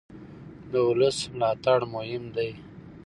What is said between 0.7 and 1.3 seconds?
د ولس